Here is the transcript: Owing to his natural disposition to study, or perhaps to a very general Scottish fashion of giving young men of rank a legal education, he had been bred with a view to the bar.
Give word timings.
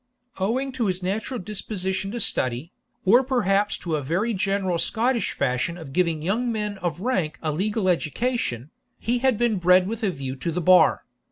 Owing 0.39 0.71
to 0.71 0.87
his 0.87 1.03
natural 1.03 1.39
disposition 1.39 2.09
to 2.09 2.19
study, 2.19 2.71
or 3.05 3.23
perhaps 3.23 3.77
to 3.77 3.95
a 3.95 4.01
very 4.01 4.33
general 4.33 4.79
Scottish 4.79 5.31
fashion 5.31 5.77
of 5.77 5.93
giving 5.93 6.23
young 6.23 6.51
men 6.51 6.79
of 6.79 7.01
rank 7.01 7.37
a 7.43 7.51
legal 7.51 7.87
education, 7.87 8.71
he 8.97 9.19
had 9.19 9.37
been 9.37 9.57
bred 9.57 9.85
with 9.87 10.01
a 10.01 10.09
view 10.09 10.35
to 10.37 10.51
the 10.51 10.59
bar. 10.59 11.05